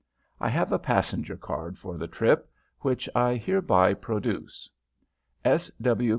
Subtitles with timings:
[0.39, 4.67] I have a passenger card for the trip, which I hereby produce:
[5.45, 5.69] S.
[5.79, 6.09] W.